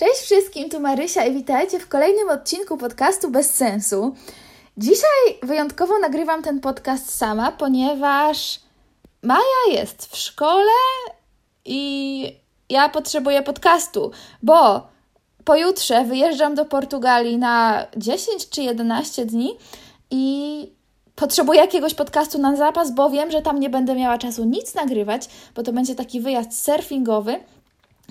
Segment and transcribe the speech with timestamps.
[0.00, 4.14] Cześć wszystkim, tu Marysia i witajcie w kolejnym odcinku podcastu Bez Sensu.
[4.76, 8.60] Dzisiaj wyjątkowo nagrywam ten podcast sama, ponieważ
[9.22, 10.72] Maja jest w szkole
[11.64, 12.22] i
[12.68, 14.10] ja potrzebuję podcastu,
[14.42, 14.88] bo
[15.44, 19.56] pojutrze wyjeżdżam do Portugalii na 10 czy 11 dni
[20.10, 20.66] i
[21.14, 25.28] potrzebuję jakiegoś podcastu na zapas, bo wiem, że tam nie będę miała czasu nic nagrywać,
[25.54, 27.40] bo to będzie taki wyjazd surfingowy.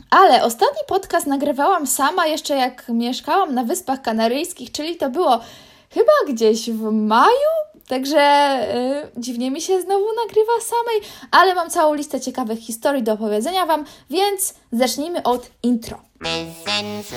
[0.09, 5.39] Ale ostatni podcast nagrywałam sama jeszcze jak mieszkałam na Wyspach Kanaryjskich, czyli to było
[5.89, 7.49] chyba gdzieś w maju,
[7.87, 8.19] także
[9.15, 13.65] yy, dziwnie mi się znowu nagrywa samej, ale mam całą listę ciekawych historii do opowiedzenia
[13.65, 15.99] Wam, więc zacznijmy od intro.
[16.19, 17.15] Bez sensu.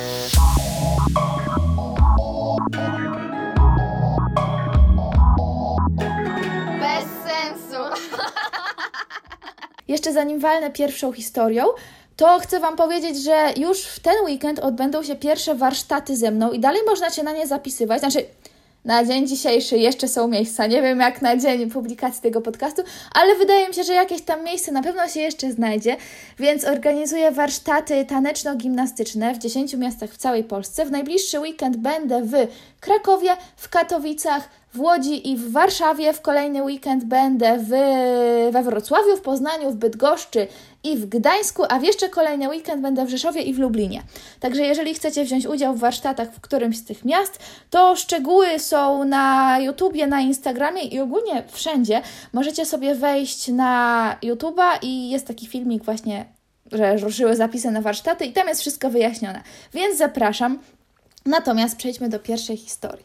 [9.88, 11.64] Jeszcze zanim walnę pierwszą historią,
[12.16, 16.52] to chcę Wam powiedzieć, że już w ten weekend odbędą się pierwsze warsztaty ze mną
[16.52, 18.00] i dalej można się na nie zapisywać.
[18.00, 18.24] Znaczy,
[18.84, 20.66] na dzień dzisiejszy jeszcze są miejsca.
[20.66, 22.82] Nie wiem jak na dzień publikacji tego podcastu,
[23.14, 25.96] ale wydaje mi się, że jakieś tam miejsce na pewno się jeszcze znajdzie,
[26.38, 30.84] więc organizuję warsztaty taneczno-gimnastyczne w 10 miastach w całej Polsce.
[30.84, 32.32] W najbliższy weekend będę w
[32.80, 36.12] Krakowie, w Katowicach, w Łodzi i w Warszawie.
[36.12, 37.68] W kolejny weekend będę w,
[38.52, 40.46] we Wrocławiu, w Poznaniu, w Bydgoszczy
[40.84, 44.02] i w Gdańsku, a w jeszcze kolejny weekend będę w Rzeszowie i w Lublinie.
[44.40, 47.38] Także jeżeli chcecie wziąć udział w warsztatach w którymś z tych miast,
[47.70, 52.02] to szczegóły są na YouTubie, na Instagramie i ogólnie wszędzie.
[52.32, 56.24] Możecie sobie wejść na YouTuba i jest taki filmik właśnie,
[56.72, 59.42] że ruszyły zapisy na warsztaty i tam jest wszystko wyjaśnione.
[59.74, 60.58] Więc zapraszam.
[61.26, 63.04] Natomiast przejdźmy do pierwszej historii.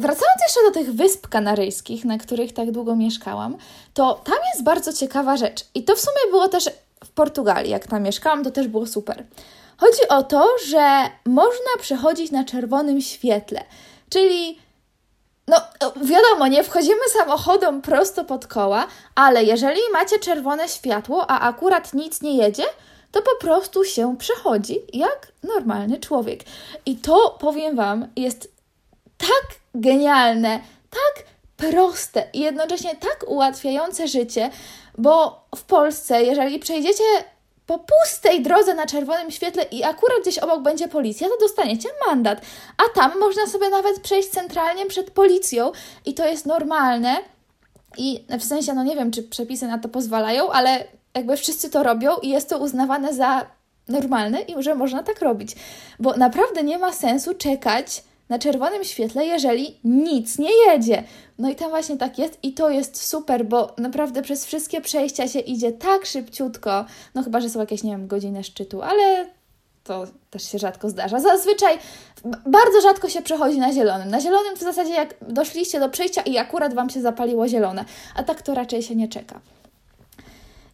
[0.00, 3.56] Wracając jeszcze do tych wysp kanaryjskich, na których tak długo mieszkałam,
[3.94, 5.64] to tam jest bardzo ciekawa rzecz.
[5.74, 6.70] I to w sumie było też
[7.04, 9.24] w Portugalii, jak tam mieszkałam, to też było super.
[9.76, 13.64] Chodzi o to, że można przechodzić na czerwonym świetle,
[14.10, 14.58] czyli
[15.48, 15.56] no,
[16.02, 22.22] wiadomo, nie wchodzimy samochodem prosto pod koła, ale jeżeli macie czerwone światło, a akurat nic
[22.22, 22.64] nie jedzie,
[23.12, 26.40] to po prostu się przechodzi jak normalny człowiek.
[26.86, 28.59] I to, powiem Wam, jest
[29.20, 30.60] tak genialne,
[30.90, 31.24] tak
[31.56, 34.50] proste i jednocześnie tak ułatwiające życie,
[34.98, 37.04] bo w Polsce, jeżeli przejdziecie
[37.66, 42.40] po pustej drodze na czerwonym świetle i akurat gdzieś obok będzie policja, to dostaniecie mandat.
[42.76, 45.72] A tam można sobie nawet przejść centralnie przed policją
[46.06, 47.16] i to jest normalne.
[47.98, 51.82] I w sensie, no nie wiem, czy przepisy na to pozwalają, ale jakby wszyscy to
[51.82, 53.46] robią i jest to uznawane za
[53.88, 55.56] normalne i że można tak robić.
[55.98, 61.04] Bo naprawdę nie ma sensu czekać na czerwonym świetle, jeżeli nic nie jedzie.
[61.38, 65.28] No i tam właśnie tak jest i to jest super, bo naprawdę przez wszystkie przejścia
[65.28, 66.84] się idzie tak szybciutko.
[67.14, 69.26] No chyba, że są jakieś, nie wiem, godziny szczytu, ale
[69.84, 71.20] to też się rzadko zdarza.
[71.20, 71.78] Zazwyczaj
[72.46, 74.10] bardzo rzadko się przechodzi na zielonym.
[74.10, 78.22] Na zielonym w zasadzie jak doszliście do przejścia i akurat Wam się zapaliło zielone, a
[78.22, 79.40] tak to raczej się nie czeka.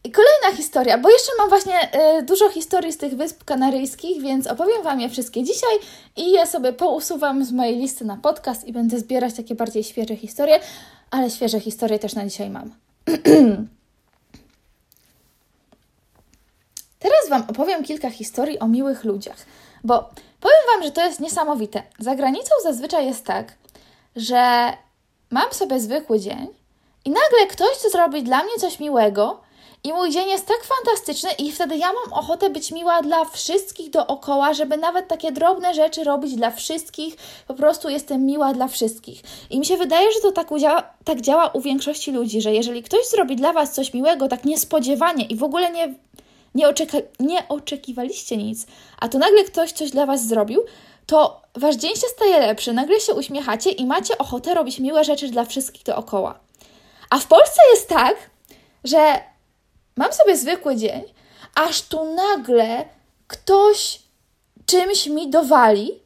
[0.06, 4.46] I kolejna historia, bo jeszcze mam właśnie y, dużo historii z tych Wysp Kanaryjskich, więc
[4.46, 5.78] opowiem Wam je wszystkie dzisiaj
[6.16, 10.16] i je sobie pousuwam z mojej listy na podcast i będę zbierać takie bardziej świeże
[10.16, 10.60] historie,
[11.10, 12.70] ale świeże historie też na dzisiaj mam.
[16.98, 19.38] Teraz Wam opowiem kilka historii o miłych ludziach,
[19.84, 21.82] bo powiem Wam, że to jest niesamowite.
[21.98, 23.52] Za granicą zazwyczaj jest tak,
[24.16, 24.72] że
[25.30, 26.46] mam sobie zwykły dzień
[27.04, 29.45] i nagle ktoś zrobi dla mnie coś miłego,
[29.84, 33.90] i mój dzień jest tak fantastyczny, i wtedy ja mam ochotę być miła dla wszystkich
[33.90, 37.16] dookoła, żeby nawet takie drobne rzeczy robić dla wszystkich.
[37.46, 39.22] Po prostu jestem miła dla wszystkich.
[39.50, 40.48] I mi się wydaje, że to tak,
[41.04, 45.24] tak działa u większości ludzi, że jeżeli ktoś zrobi dla Was coś miłego, tak niespodziewanie
[45.24, 45.94] i w ogóle nie,
[46.54, 48.66] nie, oczeka, nie oczekiwaliście nic,
[48.98, 50.64] a to nagle ktoś coś dla Was zrobił,
[51.06, 55.28] to Wasz dzień się staje lepszy, nagle się uśmiechacie i macie ochotę robić miłe rzeczy
[55.28, 56.38] dla wszystkich dookoła.
[57.10, 58.16] A w Polsce jest tak,
[58.84, 59.20] że
[59.96, 61.02] mam sobie zwykły dzień,
[61.54, 62.84] aż tu nagle
[63.26, 63.98] ktoś
[64.66, 66.00] czymś mi dowali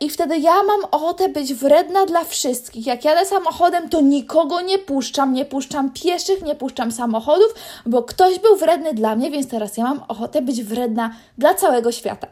[0.00, 2.86] i wtedy ja mam ochotę być wredna dla wszystkich.
[2.86, 7.54] Jak jadę samochodem, to nikogo nie puszczam, nie puszczam pieszych, nie puszczam samochodów,
[7.86, 11.92] bo ktoś był wredny dla mnie, więc teraz ja mam ochotę być wredna dla całego
[11.92, 12.26] świata.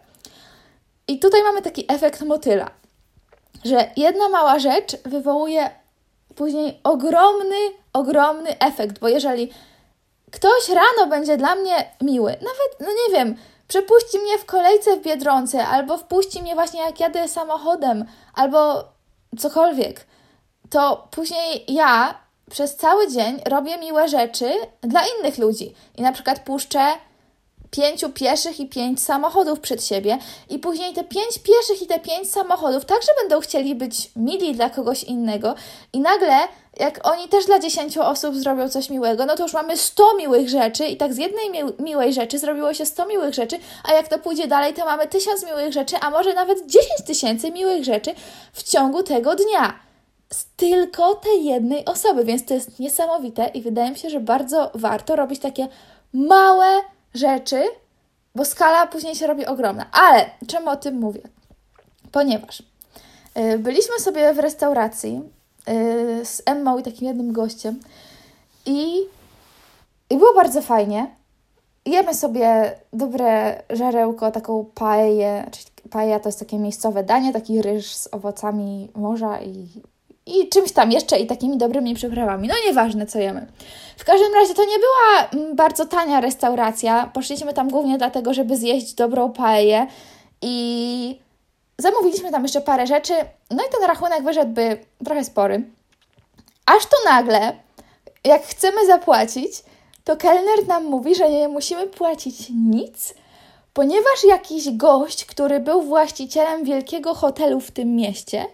[1.08, 2.70] I tutaj mamy taki efekt motyla,
[3.64, 5.70] że jedna mała rzecz wywołuje
[6.34, 7.56] później ogromny,
[7.92, 9.50] ogromny efekt, bo jeżeli
[10.34, 13.36] ktoś rano będzie dla mnie miły, nawet, no nie wiem,
[13.68, 18.04] przepuści mnie w kolejce w Biedronce, albo wpuści mnie właśnie jak jadę samochodem,
[18.34, 18.84] albo
[19.38, 20.06] cokolwiek,
[20.70, 22.18] to później ja
[22.50, 25.74] przez cały dzień robię miłe rzeczy dla innych ludzi.
[25.96, 26.80] I na przykład puszczę
[27.70, 30.18] pięciu pieszych i pięć samochodów przed siebie,
[30.50, 34.70] i później te pięć pieszych i te pięć samochodów także będą chcieli być mili dla
[34.70, 35.54] kogoś innego,
[35.92, 36.38] i nagle,
[36.76, 40.48] jak oni też dla dziesięciu osób zrobią coś miłego, no to już mamy sto miłych
[40.48, 44.08] rzeczy, i tak z jednej mi miłej rzeczy zrobiło się sto miłych rzeczy, a jak
[44.08, 48.14] to pójdzie dalej, to mamy tysiąc miłych rzeczy, a może nawet dziesięć tysięcy miłych rzeczy
[48.52, 49.78] w ciągu tego dnia
[50.32, 54.70] z tylko tej jednej osoby, więc to jest niesamowite i wydaje mi się, że bardzo
[54.74, 55.68] warto robić takie
[56.12, 56.80] małe
[57.14, 57.62] rzeczy,
[58.34, 59.86] bo skala później się robi ogromna.
[59.92, 61.20] Ale czemu o tym mówię?
[62.12, 62.62] Ponieważ
[63.36, 65.22] yy, byliśmy sobie w restauracji
[66.24, 67.80] z Emmą i takim jednym gościem
[68.66, 68.98] i,
[70.10, 71.10] i było bardzo fajnie.
[71.86, 77.94] Jemy sobie dobre żarełko, taką paeję, czyli paella to jest takie miejscowe danie, taki ryż
[77.94, 79.66] z owocami morza i
[80.26, 82.48] i czymś tam jeszcze i takimi dobrymi przyprawami.
[82.48, 83.46] No nieważne, co jemy.
[83.96, 87.10] W każdym razie to nie była mm, bardzo tania restauracja.
[87.14, 89.86] Poszliśmy tam głównie dlatego, żeby zjeść dobrą paeję
[90.42, 91.18] i
[91.78, 93.14] zamówiliśmy tam jeszcze parę rzeczy.
[93.50, 95.62] No i ten rachunek wyszedłby trochę spory.
[96.66, 97.52] Aż tu nagle,
[98.24, 99.52] jak chcemy zapłacić,
[100.04, 103.14] to kelner nam mówi, że nie musimy płacić nic,
[103.72, 108.46] ponieważ jakiś gość, który był właścicielem wielkiego hotelu w tym mieście,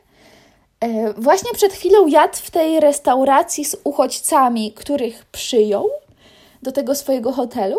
[0.81, 5.91] E, właśnie przed chwilą jadł w tej restauracji z uchodźcami, których przyjął
[6.63, 7.79] do tego swojego hotelu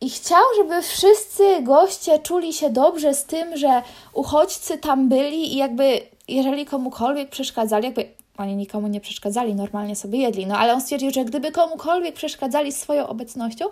[0.00, 3.82] i chciał, żeby wszyscy goście czuli się dobrze z tym, że
[4.12, 8.08] uchodźcy tam byli i jakby jeżeli komukolwiek przeszkadzali, jakby
[8.38, 12.72] oni nikomu nie przeszkadzali, normalnie sobie jedli, no ale on stwierdził, że gdyby komukolwiek przeszkadzali
[12.72, 13.64] swoją obecnością,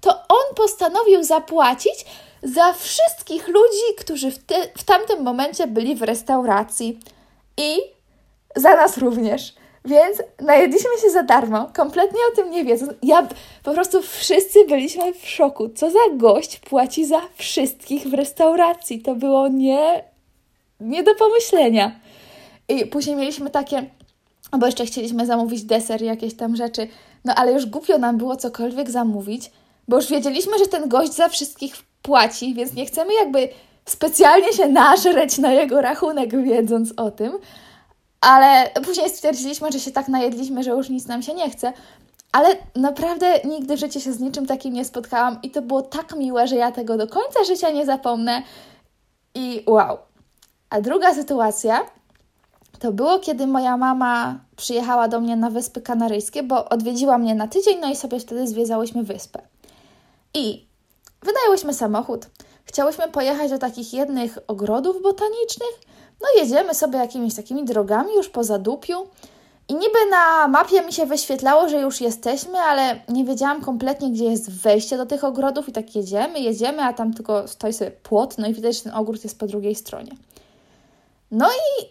[0.00, 2.04] to on postanowił zapłacić
[2.42, 7.00] za wszystkich ludzi, którzy w, te, w tamtym momencie byli w restauracji.
[7.56, 7.78] I
[8.56, 9.54] za nas również.
[9.84, 12.92] Więc najedliśmy się za darmo, kompletnie o tym nie wiedząc.
[13.02, 13.28] Ja
[13.62, 15.68] po prostu wszyscy byliśmy w szoku.
[15.68, 19.02] Co za gość płaci za wszystkich w restauracji?
[19.02, 20.04] To było nie,
[20.80, 22.00] nie do pomyślenia.
[22.68, 23.90] I później mieliśmy takie,
[24.58, 26.88] bo jeszcze chcieliśmy zamówić deser, jakieś tam rzeczy,
[27.24, 29.50] no ale już głupio nam było cokolwiek zamówić,
[29.88, 33.48] bo już wiedzieliśmy, że ten gość za wszystkich płaci, więc nie chcemy jakby
[33.84, 37.32] specjalnie się nażreć na jego rachunek, wiedząc o tym.
[38.20, 41.72] Ale później stwierdziliśmy, że się tak najedliśmy, że już nic nam się nie chce.
[42.32, 46.16] Ale naprawdę nigdy w życiu się z niczym takim nie spotkałam i to było tak
[46.16, 48.42] miłe, że ja tego do końca życia nie zapomnę.
[49.34, 49.98] I wow.
[50.70, 51.86] A druga sytuacja
[52.78, 57.48] to było, kiedy moja mama przyjechała do mnie na Wyspy Kanaryjskie, bo odwiedziła mnie na
[57.48, 59.42] tydzień, no i sobie wtedy zwiedzałyśmy wyspę.
[60.34, 60.66] I
[61.22, 62.26] wynajęłyśmy samochód.
[62.64, 65.80] Chciałyśmy pojechać do takich jednych ogrodów botanicznych,
[66.20, 69.06] no jedziemy sobie jakimiś takimi drogami już po zadupiu
[69.68, 74.24] i niby na mapie mi się wyświetlało, że już jesteśmy, ale nie wiedziałam kompletnie, gdzie
[74.24, 78.38] jest wejście do tych ogrodów i tak jedziemy, jedziemy, a tam tylko stoi sobie płot,
[78.38, 80.12] no i widać, że ten ogród jest po drugiej stronie.
[81.30, 81.86] No i...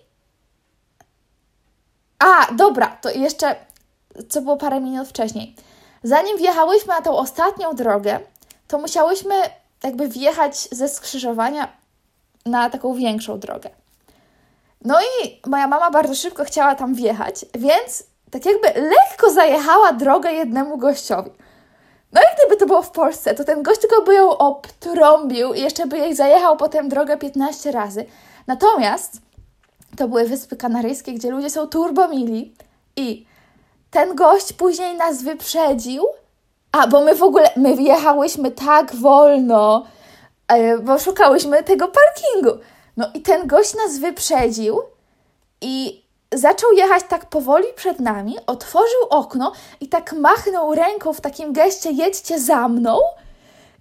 [2.19, 3.55] A, dobra, to jeszcze,
[4.29, 5.55] co było parę minut wcześniej.
[6.03, 8.19] Zanim wjechałyśmy na tą ostatnią drogę,
[8.67, 9.35] to musiałyśmy
[9.83, 11.67] jakby wjechać ze skrzyżowania
[12.45, 13.69] na taką większą drogę.
[14.81, 20.33] No i moja mama bardzo szybko chciała tam wjechać, więc tak jakby lekko zajechała drogę
[20.33, 21.31] jednemu gościowi.
[22.13, 25.61] No i gdyby to było w Polsce, to ten gość tylko by ją obtrąbił i
[25.61, 28.05] jeszcze by jej zajechał potem drogę 15 razy.
[28.47, 29.21] Natomiast
[29.97, 32.55] to były Wyspy Kanaryjskie, gdzie ludzie są turbomili
[32.95, 33.25] i
[33.91, 36.03] ten gość później nas wyprzedził,
[36.71, 39.85] a bo my w ogóle, my wjechałyśmy tak wolno,
[40.47, 42.59] e, bo szukałyśmy tego parkingu.
[42.99, 44.81] No i ten gość nas wyprzedził
[45.61, 46.03] i
[46.33, 49.51] zaczął jechać tak powoli przed nami, otworzył okno
[49.81, 52.99] i tak machnął ręką w takim geście jedźcie za mną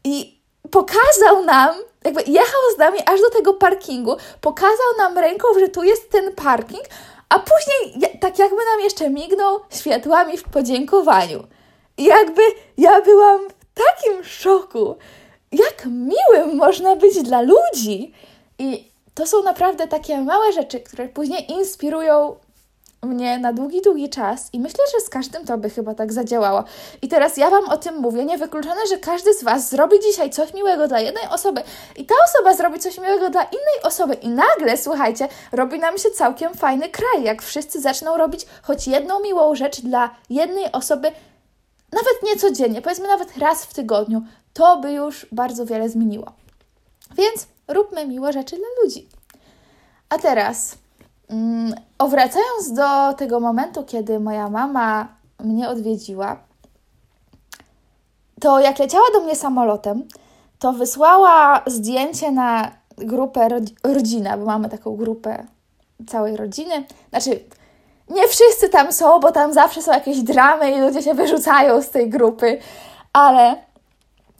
[0.04, 5.68] i pokazał nam, jakby jechał z nami aż do tego parkingu, pokazał nam ręką, że
[5.68, 6.84] tu jest ten parking,
[7.28, 11.44] a później tak jakby nam jeszcze mignął światłami w podziękowaniu.
[11.96, 12.42] I jakby
[12.76, 14.96] ja byłam w takim szoku,
[15.52, 18.12] jak miłym można być dla ludzi.
[18.58, 22.36] I to są naprawdę takie małe rzeczy, które później inspirują
[23.02, 26.64] mnie na długi, długi czas i myślę, że z każdym to by chyba tak zadziałało.
[27.02, 30.54] I teraz ja Wam o tym mówię, niewykluczone, że każdy z Was zrobi dzisiaj coś
[30.54, 31.62] miłego dla jednej osoby
[31.96, 36.10] i ta osoba zrobi coś miłego dla innej osoby i nagle, słuchajcie, robi nam się
[36.10, 41.12] całkiem fajny kraj, jak wszyscy zaczną robić choć jedną miłą rzecz dla jednej osoby,
[41.92, 44.22] nawet nie codziennie, powiedzmy nawet raz w tygodniu,
[44.52, 46.32] to by już bardzo wiele zmieniło.
[47.16, 49.08] Więc róbmy miłe rzeczy dla ludzi.
[50.08, 50.78] A teraz,
[51.28, 51.74] mm,
[52.08, 55.08] wracając do tego momentu, kiedy moja mama
[55.40, 56.36] mnie odwiedziła,
[58.40, 60.08] to jak leciała do mnie samolotem,
[60.58, 63.48] to wysłała zdjęcie na grupę
[63.84, 65.46] rodzina, bo mamy taką grupę
[66.06, 66.86] całej rodziny.
[67.10, 67.40] Znaczy,
[68.10, 71.90] nie wszyscy tam są, bo tam zawsze są jakieś dramy i ludzie się wyrzucają z
[71.90, 72.58] tej grupy,
[73.12, 73.56] ale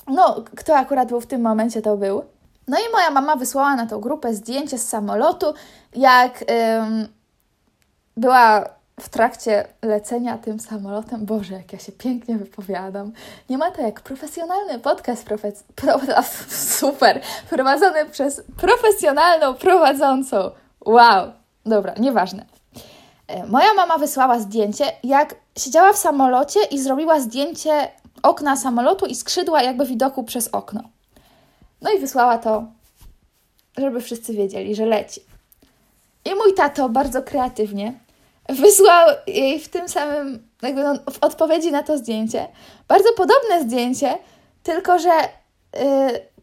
[0.07, 2.23] no, kto akurat był w tym momencie, to był.
[2.69, 5.55] No i moja mama wysłała na tą grupę zdjęcie z samolotu,
[5.95, 6.45] jak
[6.83, 7.09] ym,
[8.17, 8.65] była
[9.01, 11.27] w trakcie lecenia tym samolotem.
[11.27, 13.13] Boże, jak ja się pięknie wypowiadam.
[13.51, 16.01] Nie ma to jak profesjonalny podcast, profe- pro,
[16.81, 17.21] super,
[17.51, 20.51] prowadzony przez profesjonalną prowadzącą.
[20.87, 21.33] Wow,
[21.67, 22.45] dobra, nieważne.
[23.29, 27.89] E, moja mama wysłała zdjęcie, jak siedziała w samolocie i zrobiła zdjęcie
[28.23, 30.83] okna samolotu i skrzydła jakby widoku przez okno.
[31.83, 32.65] No i wysłała to,
[33.77, 35.21] żeby wszyscy wiedzieli, że leci.
[36.25, 37.95] I mój tato bardzo kreatywnie
[38.49, 42.49] wysłał jej w tym samym, jakby no, w odpowiedzi na to zdjęcie,
[42.89, 44.19] bardzo podobne zdjęcie,
[44.63, 45.29] tylko że y,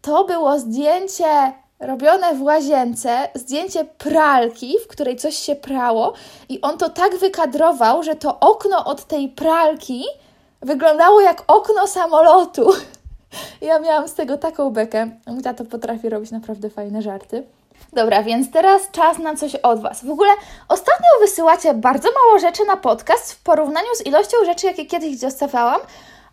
[0.02, 6.14] to było zdjęcie robione w łazience, zdjęcie pralki, w której coś się prało,
[6.50, 10.04] i on to tak wykadrował, że to okno od tej pralki
[10.62, 12.72] wyglądało jak okno samolotu.
[13.62, 15.10] Ja miałam z tego taką bekę.
[15.28, 17.44] Mój tato potrafi robić naprawdę fajne żarty.
[17.94, 20.06] Dobra, więc teraz czas na coś od Was.
[20.06, 20.30] W ogóle
[20.68, 25.82] ostatnio wysyłacie bardzo mało rzeczy na podcast w porównaniu z ilością rzeczy, jakie kiedyś dostawałam,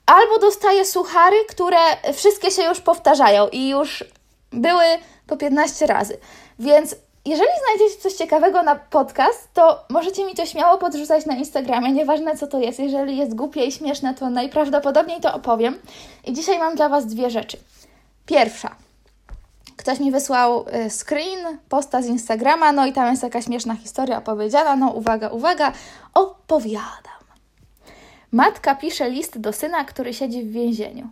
[0.06, 4.04] albo dostaję suchary, które wszystkie się już powtarzają i już
[4.52, 4.84] były
[5.26, 6.18] po 15 razy.
[6.58, 11.92] Więc jeżeli znajdziecie coś ciekawego na podcast, to możecie mi to śmiało podrzucać na Instagramie,
[11.92, 12.78] nieważne co to jest.
[12.78, 15.78] Jeżeli jest głupie i śmieszne, to najprawdopodobniej to opowiem.
[16.24, 17.56] I dzisiaj mam dla Was dwie rzeczy.
[18.26, 18.76] Pierwsza.
[19.76, 24.18] Ktoś mi wysłał y, screen, posta z Instagrama, no i tam jest jakaś śmieszna historia
[24.18, 24.76] opowiedziana.
[24.76, 25.72] No uwaga, uwaga,
[26.14, 27.22] opowiadam.
[28.32, 31.08] Matka pisze list do syna, który siedzi w więzieniu.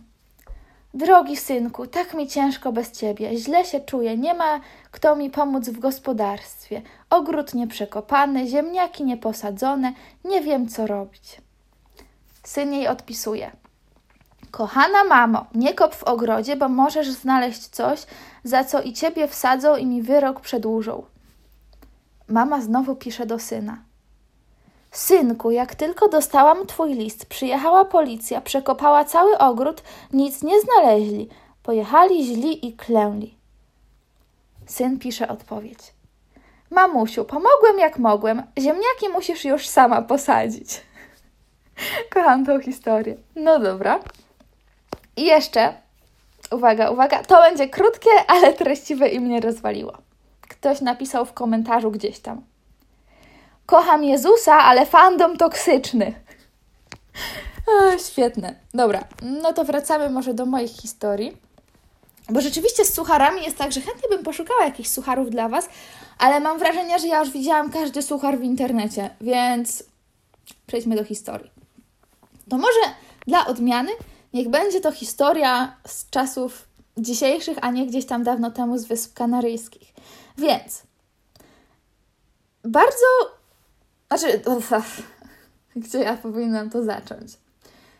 [0.93, 4.59] Drogi synku, tak mi ciężko bez ciebie, źle się czuję, nie ma
[4.91, 6.81] kto mi pomóc w gospodarstwie.
[7.09, 9.93] Ogród nieprzekopany, ziemniaki nieposadzone,
[10.25, 11.41] nie wiem co robić.
[12.43, 13.51] Syn jej odpisuje.
[14.51, 18.05] Kochana mamo, nie kop w ogrodzie, bo możesz znaleźć coś,
[18.43, 21.03] za co i ciebie wsadzą i mi wyrok przedłużą.
[22.27, 23.77] Mama znowu pisze do syna.
[24.91, 29.83] Synku, jak tylko dostałam twój list, przyjechała policja, przekopała cały ogród,
[30.13, 31.29] nic nie znaleźli.
[31.63, 33.37] Pojechali źli i klęli.
[34.65, 35.79] Syn pisze odpowiedź.
[36.69, 38.43] Mamusiu, pomogłem jak mogłem.
[38.59, 40.81] Ziemniaki musisz już sama posadzić.
[42.13, 43.17] Kocham tą historię.
[43.35, 43.99] No dobra.
[45.17, 45.73] I jeszcze,
[46.51, 49.97] uwaga, uwaga, to będzie krótkie, ale treściwe i mnie rozwaliło.
[50.41, 52.50] Ktoś napisał w komentarzu gdzieś tam.
[53.71, 56.13] Kocham Jezusa, ale fandom toksyczny.
[57.67, 58.55] O, świetne.
[58.73, 61.37] Dobra, no to wracamy może do moich historii.
[62.29, 65.69] Bo rzeczywiście z sucharami jest tak, że chętnie bym poszukała jakichś sucharów dla Was,
[66.17, 69.83] ale mam wrażenie, że ja już widziałam każdy suchar w internecie, więc
[70.67, 71.51] przejdźmy do historii.
[72.49, 72.79] To może
[73.27, 73.91] dla odmiany
[74.33, 79.13] niech będzie to historia z czasów dzisiejszych, a nie gdzieś tam dawno temu z Wysp
[79.13, 79.93] Kanaryjskich.
[80.37, 80.83] Więc
[82.63, 83.40] bardzo
[84.17, 84.41] znaczy,
[85.75, 87.37] gdzie ja powinnam to zacząć?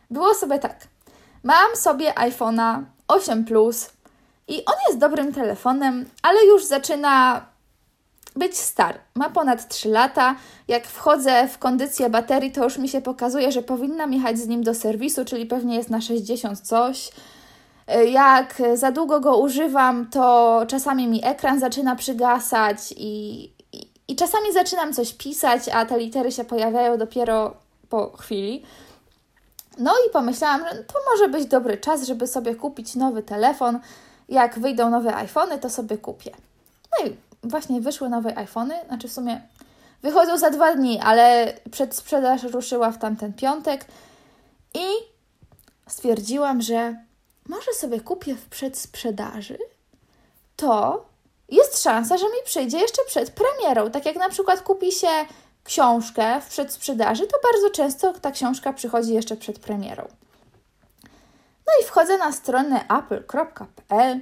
[0.09, 0.87] Było sobie tak.
[1.43, 3.89] Mam sobie iPhone'a 8 Plus
[4.47, 7.45] i on jest dobrym telefonem, ale już zaczyna
[8.35, 8.99] być stary.
[9.15, 10.35] Ma ponad 3 lata.
[10.67, 14.63] Jak wchodzę w kondycję baterii, to już mi się pokazuje, że powinnam jechać z nim
[14.63, 17.11] do serwisu, czyli pewnie jest na 60 coś.
[18.11, 23.53] Jak za długo go używam, to czasami mi ekran zaczyna przygasać i,
[24.11, 27.53] i czasami zaczynam coś pisać, a te litery się pojawiają dopiero
[27.89, 28.65] po chwili.
[29.77, 33.79] No i pomyślałam, że to może być dobry czas, żeby sobie kupić nowy telefon.
[34.29, 36.31] Jak wyjdą nowe iPhony, to sobie kupię.
[36.91, 39.41] No i właśnie wyszły nowe iPhony, znaczy w sumie
[40.01, 43.85] wychodzą za dwa dni, ale przedsprzedaż ruszyła w tamten piątek
[44.73, 44.87] i
[45.87, 46.95] stwierdziłam, że
[47.47, 49.57] może sobie kupię w przedsprzedaży
[50.55, 51.05] to,
[51.51, 53.91] jest szansa, że mi przyjdzie jeszcze przed premierą.
[53.91, 55.07] Tak jak na przykład kupi się
[55.63, 60.07] książkę w przedsprzedaży, to bardzo często ta książka przychodzi jeszcze przed premierą.
[61.67, 64.19] No i wchodzę na stronę apple.pl,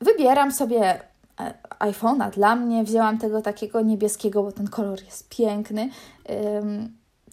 [0.00, 1.00] wybieram sobie
[1.40, 5.90] e, iPhone'a dla mnie, wzięłam tego takiego niebieskiego, bo ten kolor jest piękny,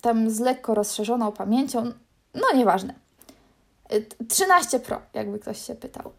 [0.02, 1.92] tam z lekko rozszerzoną pamięcią,
[2.34, 2.94] no nieważne.
[4.30, 6.12] 13 Pro, jakby ktoś się pytał.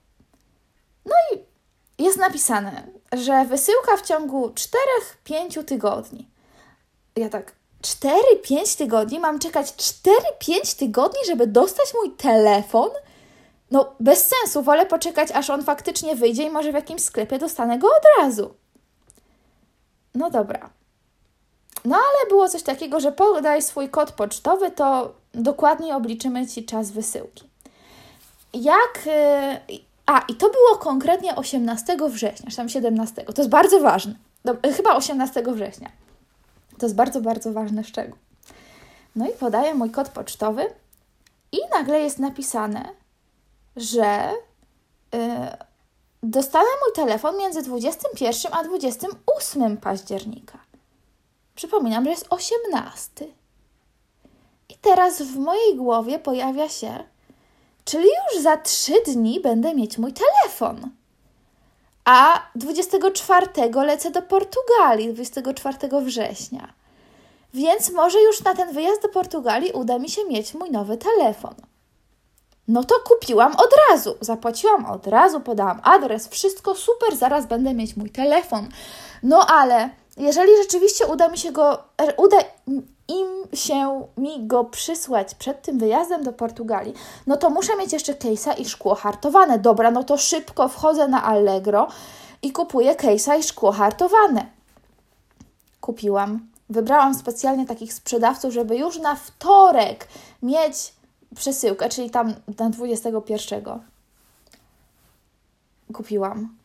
[1.07, 1.54] No i
[2.05, 4.53] jest napisane, że wysyłka w ciągu
[5.27, 6.29] 4-5 tygodni.
[7.17, 9.21] Ja tak, 4-5 tygodni?
[9.21, 12.91] Mam czekać 4-5 tygodni, żeby dostać mój telefon?
[13.75, 17.79] no bez sensu, wolę poczekać, aż on faktycznie wyjdzie i może w jakimś sklepie dostanę
[17.79, 18.55] go od razu.
[20.15, 20.71] No dobra.
[21.85, 26.91] No ale było coś takiego, że podaj swój kod pocztowy, to dokładnie obliczymy Ci czas
[26.91, 27.49] wysyłki.
[28.55, 28.99] Jak.
[30.07, 33.23] A, i to było konkretnie 18 września, czy tam 17.
[33.23, 34.15] To jest bardzo ważne.
[34.45, 35.91] Do, chyba 18 września.
[36.79, 38.19] To jest bardzo, bardzo ważny szczegół.
[39.17, 40.67] No i podaję mój kod pocztowy
[41.53, 42.89] i nagle jest napisane,
[43.77, 44.31] że
[45.13, 45.19] yy,
[46.23, 50.59] dostanę mój telefon między 21 a 28 października.
[51.55, 53.27] Przypominam, że jest 18.
[54.69, 57.05] I teraz w mojej głowie pojawia się,
[57.85, 60.91] czyli już za 3 dni będę mieć mój telefon.
[62.05, 66.73] A 24 lecę do Portugalii, 24 września.
[67.55, 71.55] Więc może już na ten wyjazd do Portugalii uda mi się mieć mój nowy telefon.
[72.69, 77.97] No to kupiłam od razu, zapłaciłam od razu, podałam adres, wszystko super, zaraz będę mieć
[77.97, 78.69] mój telefon.
[79.23, 82.37] No ale jeżeli rzeczywiście uda mi się go, er, uda
[83.09, 86.95] im się mi go przysłać przed tym wyjazdem do Portugalii,
[87.27, 89.59] no to muszę mieć jeszcze case'a i szkło hartowane.
[89.59, 91.89] Dobra, no to szybko wchodzę na Allegro
[92.43, 94.47] i kupuję case'a i szkło hartowane.
[95.81, 96.49] Kupiłam.
[96.71, 100.09] Wybrałam specjalnie takich sprzedawców, żeby już na wtorek
[100.43, 100.95] mieć
[101.35, 103.65] przesyłkę, czyli tam na 21.
[105.93, 106.57] Kupiłam.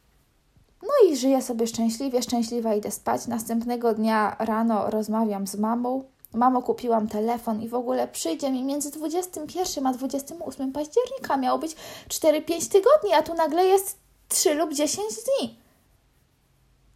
[0.81, 3.27] No i żyję sobie szczęśliwie, szczęśliwa idę spać.
[3.27, 6.03] Następnego dnia rano rozmawiam z mamą.
[6.33, 11.37] Mamo, kupiłam telefon i w ogóle przyjdzie mi między 21 a 28 października.
[11.37, 11.75] Miało być
[12.07, 15.59] 4-5 tygodni, a tu nagle jest 3 lub 10 dni.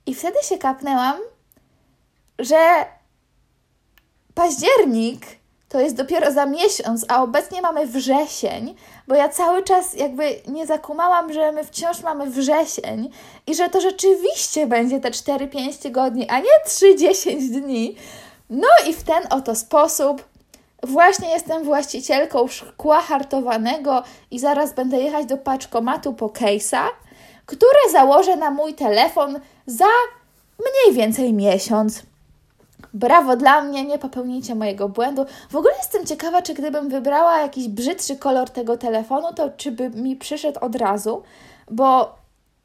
[0.05, 1.17] I wtedy się kapnęłam,
[2.39, 2.85] że
[4.33, 5.25] październik
[5.69, 8.75] to jest dopiero za miesiąc, a obecnie mamy wrzesień,
[9.07, 13.09] bo ja cały czas jakby nie zakumałam, że my wciąż mamy wrzesień
[13.47, 17.95] i że to rzeczywiście będzie te 4-5 tygodni, a nie 3-10 dni.
[18.49, 20.23] No i w ten oto sposób
[20.83, 26.83] właśnie jestem właścicielką szkła hartowanego i zaraz będę jechać do paczkomatu po case'a,
[27.45, 29.85] które założę na mój telefon za
[30.59, 32.03] mniej więcej miesiąc.
[32.93, 35.25] Brawo dla mnie, nie popełnijcie mojego błędu.
[35.49, 39.89] W ogóle jestem ciekawa, czy gdybym wybrała jakiś brzydszy kolor tego telefonu, to czy by
[39.89, 41.23] mi przyszedł od razu,
[41.71, 42.15] bo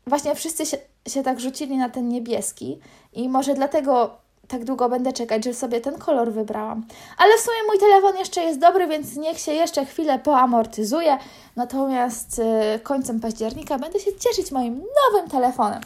[0.07, 0.77] właśnie wszyscy się,
[1.09, 2.79] się tak rzucili na ten niebieski
[3.13, 4.11] i może dlatego
[4.49, 6.87] tak długo będę czekać, że sobie ten kolor wybrałam.
[7.19, 11.19] Ale w sumie mój telefon jeszcze jest dobry, więc niech się jeszcze chwilę poamortyzuje.
[11.57, 15.81] Natomiast yy, końcem października będę się cieszyć moim nowym telefonem.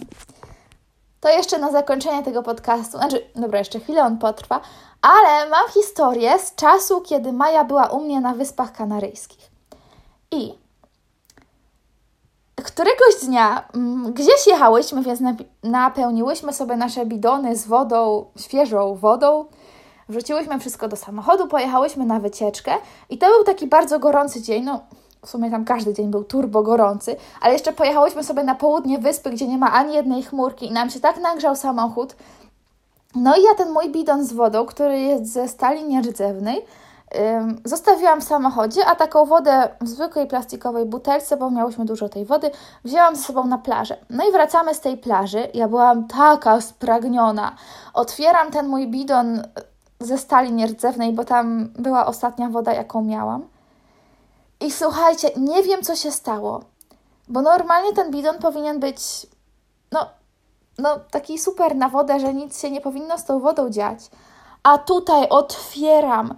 [1.20, 4.60] To jeszcze na zakończenie tego podcastu, znaczy, dobra, jeszcze chwilę on potrwa,
[5.02, 9.50] ale mam historię z czasu, kiedy Maja była u mnie na Wyspach Kanaryjskich.
[10.30, 10.61] I
[12.62, 15.20] któregoś dnia mm, gdzieś jechałyśmy, więc
[15.62, 19.44] napełniłyśmy sobie nasze bidony z wodą, świeżą wodą.
[20.08, 22.72] Wrzuciłyśmy wszystko do samochodu, pojechałyśmy na wycieczkę
[23.10, 24.64] i to był taki bardzo gorący dzień.
[24.64, 24.80] No,
[25.24, 29.30] w sumie tam każdy dzień był turbo gorący, ale jeszcze pojechałyśmy sobie na południe wyspy,
[29.30, 32.16] gdzie nie ma ani jednej chmurki i nam się tak nagrzał samochód.
[33.14, 36.64] No i ja ten mój bidon z wodą, który jest ze stali nierdzewnej,
[37.64, 42.50] zostawiłam w samochodzie, a taką wodę w zwykłej plastikowej butelce, bo miałyśmy dużo tej wody,
[42.84, 43.96] wzięłam ze sobą na plażę.
[44.10, 45.48] No i wracamy z tej plaży.
[45.54, 47.56] Ja byłam taka spragniona.
[47.94, 49.42] Otwieram ten mój bidon
[50.00, 53.46] ze stali nierdzewnej, bo tam była ostatnia woda, jaką miałam.
[54.60, 56.60] I słuchajcie, nie wiem, co się stało,
[57.28, 59.26] bo normalnie ten bidon powinien być,
[59.92, 60.06] no,
[60.78, 63.98] no, taki super na wodę, że nic się nie powinno z tą wodą dziać.
[64.62, 66.34] A tutaj otwieram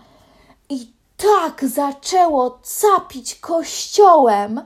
[1.17, 4.63] tak zaczęło capić kościołem,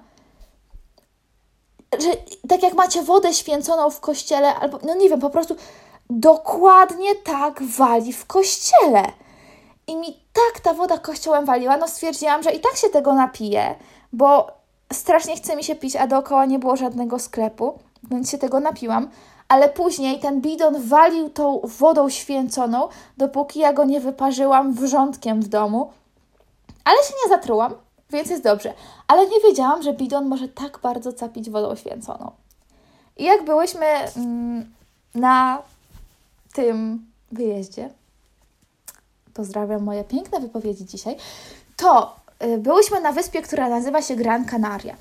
[1.98, 2.08] że
[2.48, 5.56] tak jak macie wodę święconą w kościele, albo no nie wiem, po prostu
[6.10, 9.02] dokładnie tak wali w kościele.
[9.86, 13.74] I mi tak ta woda kościołem waliła, no stwierdziłam, że i tak się tego napiję,
[14.12, 14.46] bo
[14.92, 17.78] strasznie chce mi się pić, a dookoła nie było żadnego sklepu,
[18.10, 19.10] więc się tego napiłam.
[19.48, 25.48] Ale później ten bidon walił tą wodą święconą, dopóki ja go nie wyparzyłam wrzątkiem w
[25.48, 25.90] domu.
[26.88, 27.74] Ale się nie zatrułam,
[28.10, 28.74] więc jest dobrze.
[29.06, 32.30] Ale nie wiedziałam, że bidon może tak bardzo capić wodą święconą.
[33.16, 34.72] I jak byłyśmy mm,
[35.14, 35.62] na
[36.52, 37.90] tym wyjeździe,
[39.34, 41.16] pozdrawiam moje piękne wypowiedzi dzisiaj,
[41.76, 44.96] to y, byłyśmy na wyspie, która nazywa się Gran Canaria.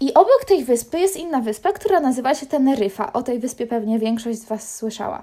[0.00, 3.12] I obok tej wyspy jest inna wyspa, która nazywa się Teneryfa.
[3.12, 5.22] O tej wyspie pewnie większość z Was słyszała.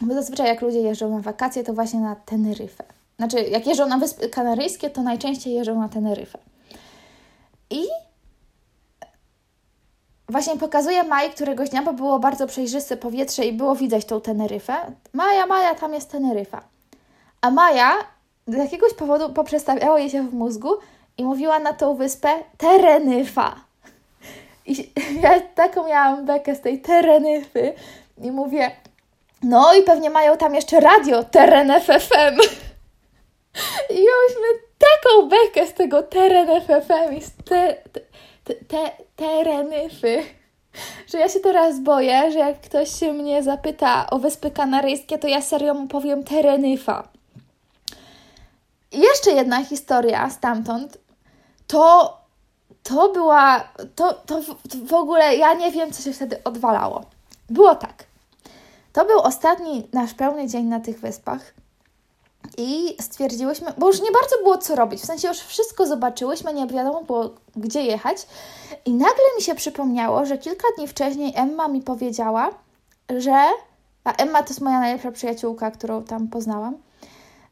[0.00, 2.84] Bo zazwyczaj jak ludzie jeżdżą na wakacje, to właśnie na Teneryfę.
[3.18, 6.38] Znaczy, jak jeżdżą na Wyspy Kanaryjskie, to najczęściej jeżdżą na Teneryfę.
[7.70, 7.84] I
[10.28, 14.74] właśnie pokazuje Maj któregoś dnia, bo było bardzo przejrzyste powietrze i było widać tą Teneryfę.
[15.12, 16.62] Maja, Maja, tam jest Teneryfa.
[17.40, 17.92] A Maja
[18.46, 20.70] z jakiegoś powodu poprzestawiało jej się w mózgu
[21.18, 23.54] i mówiła na tą wyspę Terenyfa.
[24.66, 24.90] I
[25.22, 27.74] ja taką miałam bekę z tej Terenyfy
[28.18, 28.70] i mówię,
[29.42, 32.36] no i pewnie mają tam jeszcze radio Teren FFM.
[33.90, 37.74] I miałyśmy taką bekę z tego Teren FFM i z te,
[38.44, 40.22] te, te, Terenyfy,
[41.06, 45.28] że ja się teraz boję, że jak ktoś się mnie zapyta o Wyspy Kanaryjskie, to
[45.28, 47.08] ja serio mu powiem Terenyfa.
[48.92, 50.98] Jeszcze jedna historia stamtąd,
[51.66, 52.22] to
[52.82, 54.40] to była, to, to
[54.84, 57.04] w ogóle ja nie wiem, co się wtedy odwalało.
[57.50, 58.04] Było tak.
[58.92, 61.54] To był ostatni nasz pełny dzień na tych wyspach.
[62.58, 66.66] I stwierdziłyśmy, bo już nie bardzo było co robić, w sensie już wszystko zobaczyłyśmy, nie
[66.66, 68.26] wiadomo było gdzie jechać.
[68.84, 72.50] I nagle mi się przypomniało, że kilka dni wcześniej Emma mi powiedziała,
[73.18, 73.46] że.
[74.04, 76.76] A Emma to jest moja najlepsza przyjaciółka, którą tam poznałam.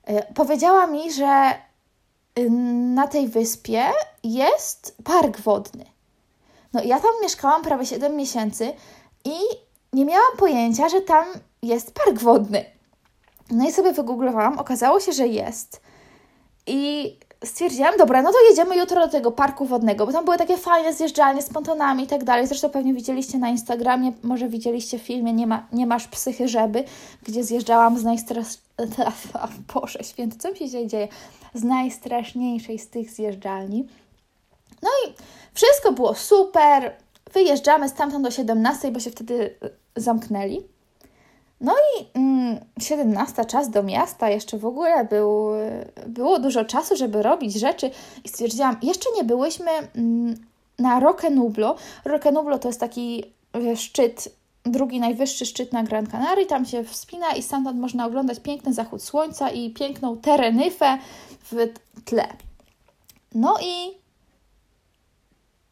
[0.09, 1.55] Yy, powiedziała mi, że
[2.37, 2.50] yy,
[2.94, 3.83] na tej wyspie
[4.24, 5.85] jest park wodny.
[6.72, 8.72] No, ja tam mieszkałam prawie 7 miesięcy
[9.24, 9.35] i
[9.92, 11.24] nie miałam pojęcia, że tam
[11.62, 12.64] jest park wodny.
[13.51, 15.81] No i sobie wygooglowałam, okazało się, że jest.
[16.67, 20.57] I stwierdziłam, dobra, no to jedziemy jutro do tego parku wodnego, bo tam były takie
[20.57, 22.47] fajne zjeżdżalnie z pontonami i tak dalej.
[22.47, 26.85] Zresztą pewnie widzieliście na Instagramie, może widzieliście w filmie Nie, ma, nie masz psychy żeby,
[27.23, 28.59] gdzie zjeżdżałam z najstres...
[29.75, 31.09] Boże święty, co mi się dzieje?
[31.55, 33.87] Z najstraszniejszej z tych zjeżdżalni.
[34.83, 35.15] No i
[35.55, 36.97] wszystko było super.
[37.33, 39.55] Wyjeżdżamy stamtąd do 17, bo się wtedy
[39.97, 40.63] zamknęli.
[41.61, 45.49] No i mm, 17 czas do miasta, jeszcze w ogóle był,
[46.07, 47.90] było dużo czasu, żeby robić rzeczy
[48.25, 50.35] i stwierdziłam, jeszcze nie byłyśmy mm,
[50.79, 51.77] na Roque Nublo.
[52.05, 53.25] Roque Nublo to jest taki
[53.77, 54.29] szczyt,
[54.64, 59.03] drugi najwyższy szczyt na Gran Canaria, tam się wspina i stamtąd można oglądać piękny zachód
[59.03, 60.99] słońca i piękną Terenyfę
[61.51, 61.55] w
[62.05, 62.29] tle.
[63.35, 64.01] No i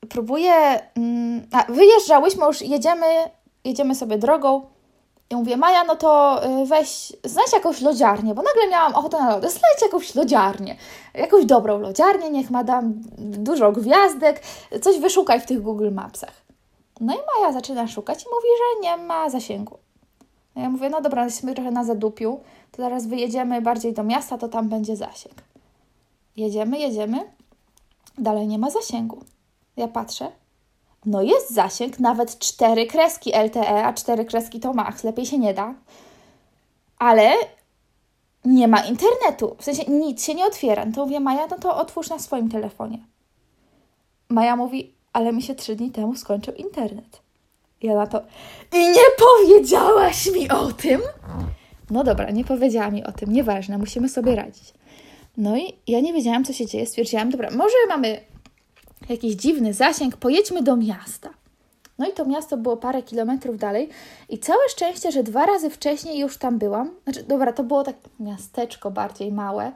[0.09, 0.53] próbuję,
[0.97, 3.07] mm, a, wyjeżdżałyśmy, już jedziemy,
[3.65, 4.67] jedziemy sobie drogą,
[5.31, 9.31] i mówię, Maja, no to y, weź, znajdź jakąś lodziarnię, bo nagle miałam ochotę na
[9.31, 9.51] lody.
[9.51, 10.77] Znajdź jakąś lodziarnię,
[11.15, 14.43] jakąś dobrą lodziarnię, niech ma dam dużo gwiazdek,
[14.83, 16.43] coś wyszukaj w tych Google Mapsach.
[17.01, 19.79] No i Maja zaczyna szukać i mówi, że nie ma zasięgu.
[20.57, 22.41] No ja mówię, no dobra, jesteśmy trochę na zadupiu,
[22.73, 25.35] to zaraz wyjedziemy bardziej do miasta, to tam będzie zasięg.
[26.37, 27.33] Jedziemy, jedziemy,
[28.19, 29.19] dalej nie ma zasięgu.
[29.77, 30.33] Ja patrzę,
[31.07, 35.55] no jest zasięg, nawet cztery kreski LTE, a cztery kreski to max, lepiej się nie
[35.55, 35.75] da.
[36.99, 37.33] Ale
[38.45, 40.85] nie ma internetu, w sensie nic się nie otwiera.
[40.85, 42.99] No to mówię, Maja, no to otwórz na swoim telefonie.
[44.29, 47.21] Maja mówi, ale mi się trzy dni temu skończył internet.
[47.83, 48.23] Ja na to,
[48.73, 51.01] i nie powiedziałaś mi o tym?
[51.91, 54.75] No dobra, nie powiedziała mi o tym, nieważne, musimy sobie radzić.
[55.37, 56.87] No i ja nie wiedziałam, co się dzieje.
[56.87, 58.21] Stwierdziłam, dobra, może mamy
[59.09, 61.31] jakiś dziwny zasięg, pojedźmy do miasta.
[61.99, 63.89] No i to miasto było parę kilometrów dalej
[64.29, 66.91] i całe szczęście, że dwa razy wcześniej już tam byłam.
[67.05, 69.73] Znaczy, dobra, to było tak miasteczko bardziej małe.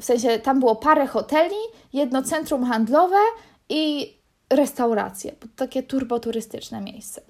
[0.00, 1.56] W sensie tam było parę hoteli,
[1.92, 3.20] jedno centrum handlowe
[3.68, 4.14] i
[4.50, 5.32] restauracje.
[5.56, 7.20] Takie turboturystyczne miejsce.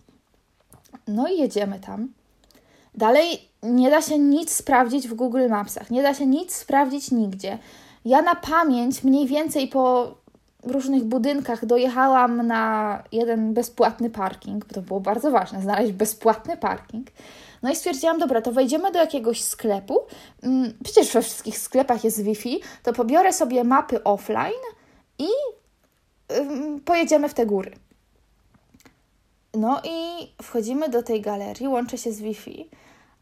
[1.08, 2.08] No i jedziemy tam.
[2.94, 7.58] Dalej nie da się nic sprawdzić w Google Mapsach, nie da się nic sprawdzić nigdzie.
[8.04, 10.14] Ja na pamięć mniej więcej po
[10.70, 17.06] różnych budynkach dojechałam na jeden bezpłatny parking, bo to było bardzo ważne, znaleźć bezpłatny parking.
[17.62, 19.98] No i stwierdziłam, dobra, to wejdziemy do jakiegoś sklepu.
[20.42, 24.64] Mm, przecież we wszystkich sklepach jest Wi-Fi, to pobiorę sobie mapy offline
[25.18, 25.28] i
[26.84, 27.72] pojedziemy w te góry.
[29.54, 32.68] No i wchodzimy do tej galerii, łączę się z Wi-Fi,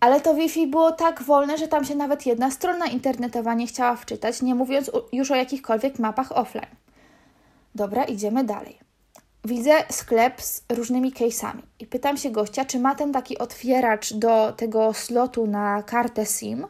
[0.01, 3.97] ale to Wi-Fi było tak wolne, że tam się nawet jedna strona internetowa nie chciała
[3.97, 6.82] wczytać, nie mówiąc już o jakichkolwiek mapach offline.
[7.75, 8.79] Dobra, idziemy dalej.
[9.45, 14.53] Widzę sklep z różnymi case'ami i pytam się gościa, czy ma ten taki otwieracz do
[14.53, 16.67] tego slotu na kartę SIM,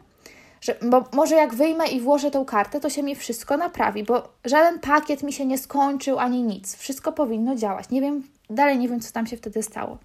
[0.61, 4.29] że, bo może jak wyjmę i włożę tą kartę, to się mi wszystko naprawi, bo
[4.45, 6.75] żaden pakiet mi się nie skończył ani nic.
[6.75, 7.89] Wszystko powinno działać.
[7.89, 9.97] Nie wiem, dalej nie wiem, co tam się wtedy stało.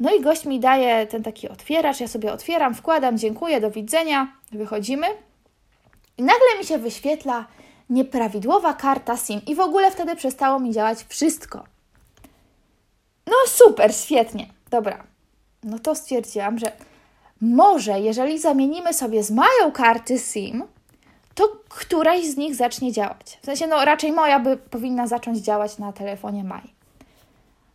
[0.00, 4.32] No i gość mi daje ten taki otwieracz, ja sobie otwieram, wkładam, dziękuję, do widzenia,
[4.52, 5.06] wychodzimy.
[6.18, 7.46] I nagle mi się wyświetla
[7.90, 11.64] nieprawidłowa karta SIM i w ogóle wtedy przestało mi działać wszystko.
[13.26, 15.04] No super, świetnie, dobra.
[15.62, 16.72] No to stwierdziłam, że
[17.40, 20.64] może jeżeli zamienimy sobie z moją karty SIM,
[21.34, 23.38] to któraś z nich zacznie działać.
[23.42, 26.74] W sensie, no raczej moja by powinna zacząć działać na telefonie Maj.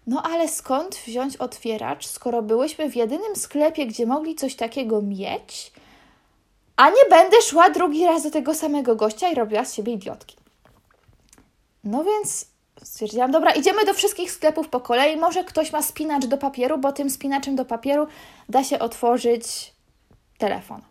[0.07, 5.71] No ale skąd wziąć otwieracz, skoro byłyśmy w jedynym sklepie, gdzie mogli coś takiego mieć,
[6.79, 10.35] a nie będę szła drugi raz do tego samego gościa i robiła z siebie idiotki.
[11.83, 12.45] No więc
[12.83, 15.17] stwierdziłam, dobra, idziemy do wszystkich sklepów po kolei.
[15.17, 18.07] Może ktoś ma spinacz do papieru, bo tym spinaczem do papieru
[18.49, 19.73] da się otworzyć
[20.37, 20.81] telefon.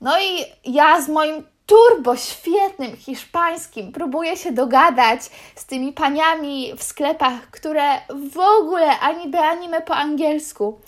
[0.00, 5.22] No i ja z moim turbo świetnym hiszpańskim próbuję się dogadać
[5.54, 7.82] z tymi paniami w sklepach, które
[8.30, 10.80] w ogóle ani by anime po angielsku.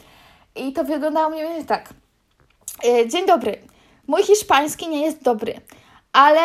[0.56, 1.88] I to wyglądało mniej więcej tak.
[2.84, 3.73] E, dzień dobry.
[4.06, 5.60] Mój hiszpański nie jest dobry,
[6.12, 6.40] ale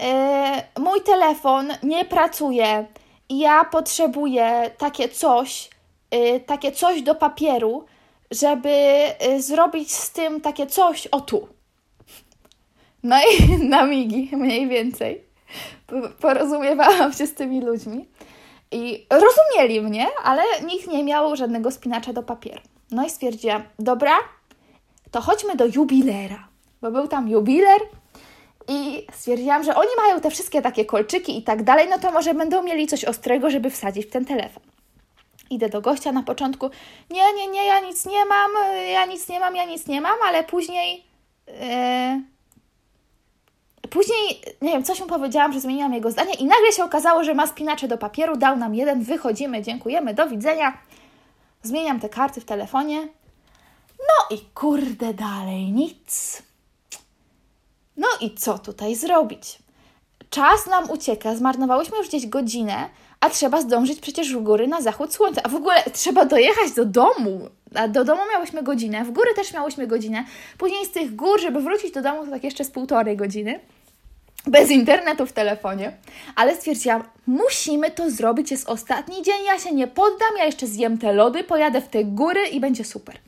[0.00, 2.86] e, mój telefon nie pracuje
[3.28, 5.70] i ja potrzebuję takie coś,
[6.10, 7.84] e, takie coś do papieru,
[8.30, 9.02] żeby
[9.38, 11.48] zrobić z tym takie coś o tu.
[13.02, 15.24] No i na migi mniej więcej
[16.20, 18.08] porozumiewałam się z tymi ludźmi
[18.70, 22.60] i rozumieli mnie, ale nikt nie miał żadnego spinacza do papieru.
[22.90, 24.14] No i stwierdziłam, dobra,
[25.10, 26.48] to chodźmy do jubilera,
[26.82, 27.80] bo był tam jubiler
[28.68, 32.34] i stwierdziłam, że oni mają te wszystkie takie kolczyki i tak dalej, no to może
[32.34, 34.62] będą mieli coś ostrego, żeby wsadzić w ten telefon.
[35.50, 36.70] Idę do gościa na początku,
[37.10, 38.50] nie, nie, nie, ja nic nie mam,
[38.92, 41.04] ja nic nie mam, ja nic nie mam, ale później...
[41.46, 42.32] Yy
[43.90, 47.34] Później, nie wiem, coś mu powiedziałam, że zmieniłam jego zdanie i nagle się okazało, że
[47.34, 50.78] ma spinacze do papieru, dał nam jeden, wychodzimy, dziękujemy, do widzenia.
[51.62, 53.08] Zmieniam te karty w telefonie.
[53.98, 56.42] No i kurde, dalej nic.
[58.02, 59.58] No i co tutaj zrobić?
[60.30, 62.88] Czas nam ucieka, zmarnowałyśmy już gdzieś godzinę,
[63.20, 65.40] a trzeba zdążyć przecież w góry na zachód słońca.
[65.44, 67.48] A w ogóle trzeba dojechać do domu.
[67.74, 70.24] A do domu miałyśmy godzinę, w góry też miałyśmy godzinę.
[70.58, 73.60] Później z tych gór, żeby wrócić do domu, to tak jeszcze z półtorej godziny
[74.46, 75.92] bez internetu w telefonie,
[76.36, 80.98] ale stwierdziłam, musimy to zrobić, jest ostatni dzień, ja się nie poddam, ja jeszcze zjem
[80.98, 83.18] te lody, pojadę w te góry i będzie super.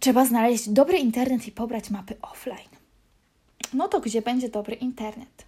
[0.00, 2.71] Trzeba znaleźć dobry internet i pobrać mapy offline.
[3.72, 5.44] No to gdzie będzie dobry internet?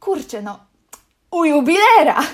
[0.00, 0.60] Kurczę, no,
[1.30, 2.24] u jubilera!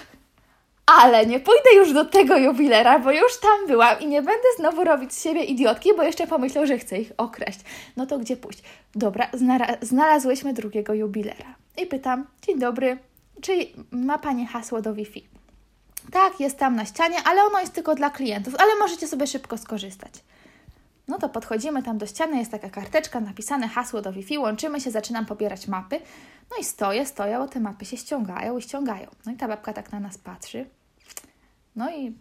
[0.98, 4.84] ale nie pójdę już do tego jubilera, bo już tam byłam i nie będę znowu
[4.84, 7.60] robić z siebie idiotki, bo jeszcze pomyślał, że chcę ich okraść.
[7.96, 8.62] No to gdzie pójść?
[8.94, 9.28] Dobra,
[9.82, 11.54] znalazłyśmy drugiego jubilera.
[11.76, 12.98] I pytam, dzień dobry,
[13.40, 13.52] czy
[13.90, 15.28] ma Pani hasło do Wi-Fi?
[16.12, 19.58] Tak, jest tam na ścianie, ale ono jest tylko dla klientów, ale możecie sobie szybko
[19.58, 20.12] skorzystać.
[21.10, 24.90] No to podchodzimy tam do ściany, jest taka karteczka, napisane hasło do Wi-Fi, łączymy się,
[24.90, 26.00] zaczynam pobierać mapy.
[26.50, 29.10] No i stoję, stoję, bo te mapy się ściągają i ściągają.
[29.26, 30.66] No i ta babka tak na nas patrzy.
[31.76, 32.14] No i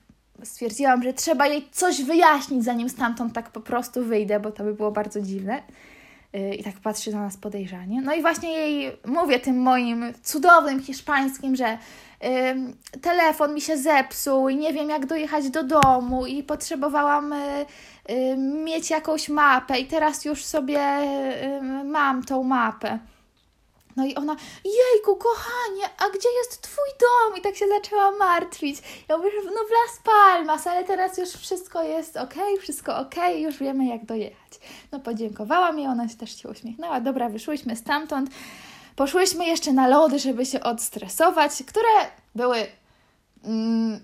[0.44, 4.74] stwierdziłam, że trzeba jej coś wyjaśnić, zanim stamtąd tak po prostu wyjdę, bo to by
[4.74, 5.64] było bardzo dziwne.
[6.36, 8.02] Y, I tak patrzy na nas podejrzanie.
[8.02, 11.78] No i właśnie jej mówię tym moim cudownym hiszpańskim, że
[13.02, 17.66] telefon mi się zepsuł i nie wiem jak dojechać do domu i potrzebowałam y,
[18.10, 20.80] y mieć jakąś mapę i teraz już sobie
[21.86, 23.00] mam tą mapę.
[23.96, 27.38] No i ona, jejku, kochanie, a gdzie jest twój dom?
[27.40, 28.78] I tak się zaczęła martwić.
[29.10, 33.58] Ja mówię, no w Las Palmas, ale teraz już wszystko jest ok, wszystko ok, już
[33.58, 34.60] wiemy jak dojechać.
[34.92, 37.02] No podziękowałam jej, ona się też się uśmiechnęła.
[37.02, 38.30] Dobra, wyszłyśmy stamtąd.
[38.96, 41.90] Poszłyśmy jeszcze na lody, żeby się odstresować, które
[42.36, 42.68] były
[43.44, 44.00] mm,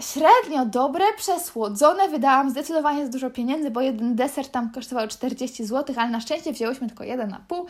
[0.00, 2.08] średnio dobre, przesłodzone.
[2.08, 6.52] Wydałam zdecydowanie za dużo pieniędzy, bo jeden deser tam kosztował 40 zł, ale na szczęście
[6.52, 7.66] wzięłyśmy tylko jeden na pół.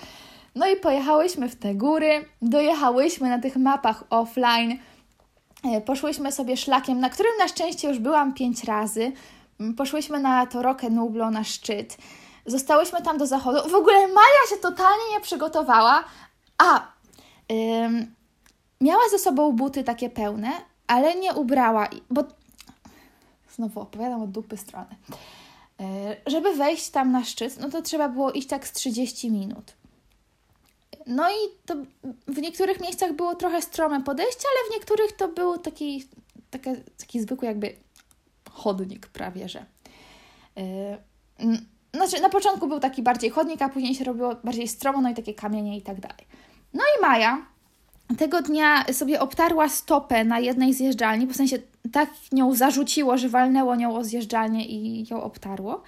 [0.54, 4.78] No i pojechałyśmy w te góry, dojechałyśmy na tych mapach offline,
[5.64, 9.12] e, poszłyśmy sobie szlakiem, na którym na szczęście już byłam pięć razy.
[9.60, 11.96] Mm, poszłyśmy na Torokę Nublo, na szczyt.
[12.46, 13.68] Zostałyśmy tam do zachodu.
[13.68, 16.04] W ogóle Maja się totalnie nie przygotowała.
[16.58, 16.86] A,
[17.52, 18.14] ym,
[18.80, 20.50] miała ze sobą buty takie pełne,
[20.86, 22.24] ale nie ubrała, bo
[23.54, 24.96] znowu opowiadam od dupy strony.
[25.78, 25.86] Yy,
[26.26, 29.82] żeby wejść tam na szczyt, no to trzeba było iść tak z 30 minut.
[31.06, 31.74] No i to
[32.26, 36.08] w niektórych miejscach było trochę strome podejście, ale w niektórych to był taki,
[36.50, 37.76] taki, taki zwykły jakby
[38.50, 39.66] chodnik prawie, że.
[40.56, 41.58] Yy,
[41.94, 45.14] znaczy na początku był taki bardziej chodnik, a później się robiło bardziej stromo, no i
[45.14, 46.26] takie kamienie i tak dalej.
[46.74, 47.52] No i Maja
[48.18, 51.58] tego dnia sobie obtarła stopę na jednej zjeżdżalni, w sensie
[51.92, 55.82] tak nią zarzuciło, że walnęło nią o zjeżdżalnię i ją obtarło.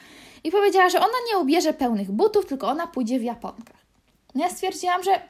[0.45, 3.84] I powiedziała, że ona nie ubierze pełnych butów, tylko ona pójdzie w japonkach.
[4.35, 5.21] No ja stwierdziłam, że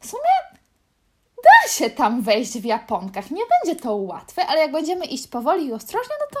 [0.00, 0.60] w sumie
[1.36, 3.30] da się tam wejść w japonkach.
[3.30, 6.26] Nie będzie to łatwe, ale jak będziemy iść powoli i ostrożnie, no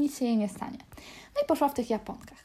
[0.00, 0.78] nic się jej nie stanie.
[1.34, 2.38] No i poszła w tych japonkach.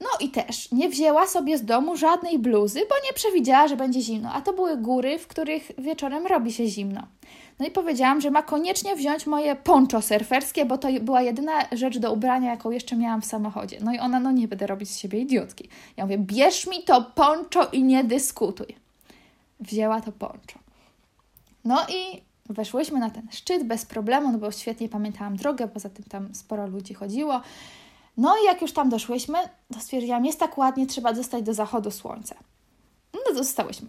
[0.00, 4.00] No i też nie wzięła sobie z domu żadnej bluzy, bo nie przewidziała, że będzie
[4.00, 4.32] zimno.
[4.32, 7.02] A to były góry, w których wieczorem robi się zimno.
[7.58, 11.98] No i powiedziałam, że ma koniecznie wziąć moje poncho surferskie, bo to była jedyna rzecz
[11.98, 13.78] do ubrania, jaką jeszcze miałam w samochodzie.
[13.80, 15.68] No i ona, no nie będę robić z siebie idiotki.
[15.96, 18.76] Ja mówię, bierz mi to poncho i nie dyskutuj.
[19.60, 20.58] Wzięła to poncho.
[21.64, 26.04] No i weszłyśmy na ten szczyt bez problemu, no bo świetnie pamiętałam drogę, poza tym
[26.04, 27.40] tam sporo ludzi chodziło.
[28.16, 29.38] No i jak już tam doszłyśmy,
[29.74, 32.34] to stwierdziłam, jest tak ładnie, trzeba dostać do zachodu słońca.
[33.14, 33.88] No to zostałyśmy.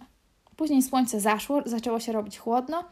[0.56, 2.84] Później słońce zaszło, zaczęło się robić chłodno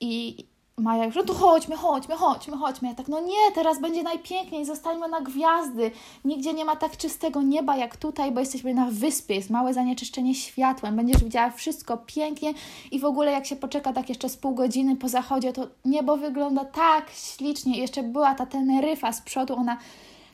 [0.00, 2.88] i Maja już, no to chodźmy, chodźmy, chodźmy, chodźmy.
[2.88, 5.90] Ja tak, no nie, teraz będzie najpiękniej, zostańmy na gwiazdy.
[6.24, 10.34] Nigdzie nie ma tak czystego nieba jak tutaj, bo jesteśmy na wyspie, jest małe zanieczyszczenie
[10.34, 12.54] światłem, będziesz widziała wszystko pięknie
[12.90, 16.16] i w ogóle jak się poczeka tak jeszcze z pół godziny po zachodzie, to niebo
[16.16, 17.76] wygląda tak ślicznie.
[17.76, 19.76] I jeszcze była ta Teneryfa z przodu, ona,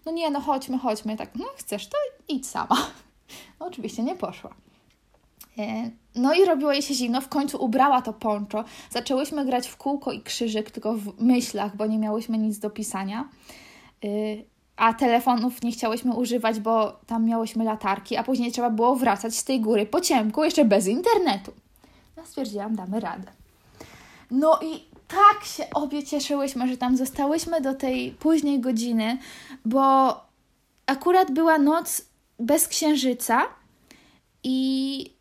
[0.07, 1.13] no nie, no chodźmy, chodźmy.
[1.13, 1.97] Ja tak, no chcesz, to
[2.29, 2.77] idź sama.
[3.61, 4.55] No oczywiście nie poszła.
[5.61, 8.65] E, no i robiło jej się zimno, w końcu ubrała to poncho.
[8.91, 13.29] Zaczęłyśmy grać w kółko i krzyżyk, tylko w myślach, bo nie miałyśmy nic do pisania.
[14.05, 14.09] E,
[14.77, 19.45] a telefonów nie chciałyśmy używać, bo tam miałyśmy latarki, a później trzeba było wracać z
[19.45, 21.53] tej góry po ciemku, jeszcze bez internetu.
[22.17, 23.33] Ja stwierdziłam, damy radę.
[24.31, 29.19] No i tak się obie cieszyłyśmy, że tam zostałyśmy do tej późnej godziny,
[29.65, 30.15] bo
[30.87, 32.03] akurat była noc
[32.39, 33.43] bez księżyca
[34.45, 35.20] i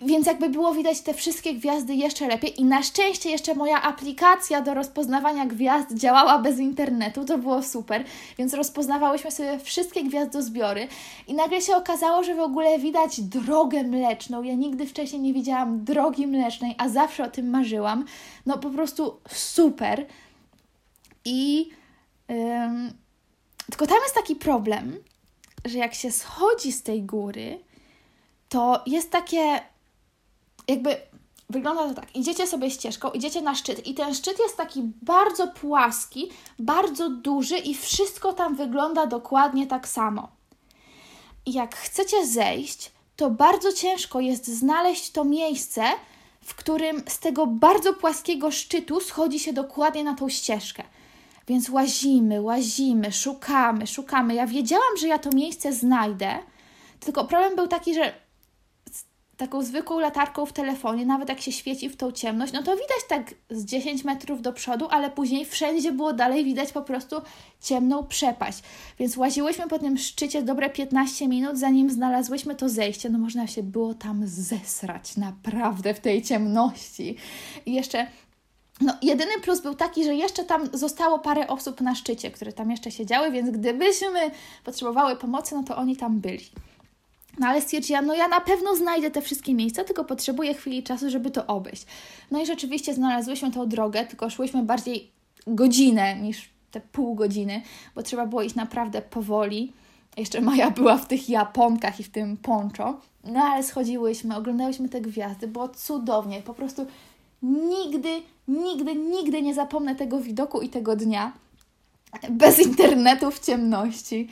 [0.00, 4.60] więc jakby było widać te wszystkie gwiazdy jeszcze lepiej i na szczęście jeszcze moja aplikacja
[4.60, 8.04] do rozpoznawania gwiazd działała bez internetu, to było super,
[8.38, 10.88] więc rozpoznawałyśmy sobie wszystkie gwiazdozbiory
[11.28, 14.42] i nagle się okazało, że w ogóle widać drogę mleczną.
[14.42, 18.04] Ja nigdy wcześniej nie widziałam drogi mlecznej, a zawsze o tym marzyłam.
[18.46, 20.06] No po prostu super.
[21.24, 21.70] I
[22.30, 22.92] ym,
[23.70, 24.98] tylko tam jest taki problem,
[25.64, 27.58] że jak się schodzi z tej góry,
[28.54, 29.60] to jest takie,
[30.68, 30.96] jakby
[31.50, 32.16] wygląda to tak.
[32.16, 37.58] Idziecie sobie ścieżką, idziecie na szczyt i ten szczyt jest taki bardzo płaski, bardzo duży
[37.58, 40.28] i wszystko tam wygląda dokładnie tak samo.
[41.46, 45.84] I jak chcecie zejść, to bardzo ciężko jest znaleźć to miejsce,
[46.44, 50.82] w którym z tego bardzo płaskiego szczytu schodzi się dokładnie na tą ścieżkę.
[51.48, 54.34] Więc łazimy, łazimy, szukamy, szukamy.
[54.34, 56.38] Ja wiedziałam, że ja to miejsce znajdę,
[57.00, 58.23] tylko problem był taki, że
[59.36, 63.04] taką zwykłą latarką w telefonie, nawet jak się świeci w tą ciemność, no to widać
[63.08, 67.16] tak z 10 metrów do przodu, ale później wszędzie było dalej widać po prostu
[67.60, 68.62] ciemną przepaść.
[68.98, 73.10] Więc łaziłyśmy po tym szczycie dobre 15 minut, zanim znalazłyśmy to zejście.
[73.10, 77.16] No można się było tam zesrać naprawdę w tej ciemności.
[77.66, 78.06] I jeszcze
[78.80, 82.70] no, jedyny plus był taki, że jeszcze tam zostało parę osób na szczycie, które tam
[82.70, 84.30] jeszcze siedziały, więc gdybyśmy
[84.64, 86.50] potrzebowały pomocy, no to oni tam byli.
[87.38, 91.10] No ale stwierdziłam, no ja na pewno znajdę te wszystkie miejsca, tylko potrzebuję chwili czasu,
[91.10, 91.86] żeby to obejść.
[92.30, 95.10] No i rzeczywiście znalazłyśmy tą drogę, tylko szłyśmy bardziej
[95.46, 97.62] godzinę niż te pół godziny,
[97.94, 99.72] bo trzeba było iść naprawdę powoli.
[100.16, 103.00] Jeszcze Maja była w tych japonkach i w tym poncho.
[103.24, 106.42] No ale schodziłyśmy, oglądałyśmy te gwiazdy, było cudownie.
[106.42, 106.86] Po prostu
[107.42, 111.32] nigdy, nigdy, nigdy nie zapomnę tego widoku i tego dnia
[112.30, 114.28] bez internetu w ciemności.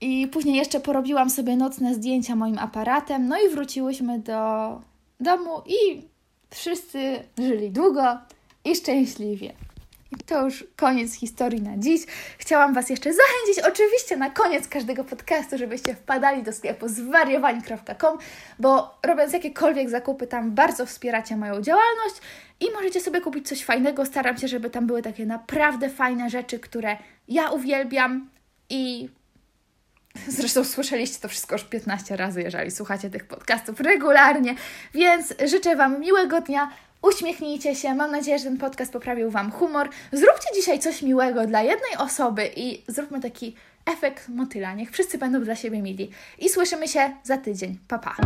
[0.00, 4.40] I później jeszcze porobiłam sobie nocne zdjęcia moim aparatem, no i wróciłyśmy do
[5.20, 6.02] domu i
[6.50, 8.18] wszyscy żyli długo
[8.64, 9.52] i szczęśliwie.
[10.12, 12.00] I to już koniec historii na dziś.
[12.38, 18.18] Chciałam Was jeszcze zachęcić, oczywiście na koniec każdego podcastu, żebyście wpadali do sklepu zwariowani.com,
[18.58, 22.16] bo robiąc jakiekolwiek zakupy tam bardzo wspieracie moją działalność
[22.60, 24.06] i możecie sobie kupić coś fajnego.
[24.06, 26.96] Staram się, żeby tam były takie naprawdę fajne rzeczy, które
[27.28, 28.30] ja uwielbiam
[28.70, 29.08] i
[30.38, 34.54] Zresztą słyszeliście to wszystko już 15 razy, jeżeli słuchacie tych podcastów regularnie,
[34.94, 36.70] więc życzę Wam miłego dnia.
[37.02, 39.88] Uśmiechnijcie się, mam nadzieję, że ten podcast poprawił Wam humor.
[40.12, 44.74] Zróbcie dzisiaj coś miłego dla jednej osoby i zróbmy taki efekt motyla.
[44.74, 46.10] Niech wszyscy będą dla siebie mili.
[46.38, 47.78] I słyszymy się za tydzień.
[47.88, 48.16] Pa, pa!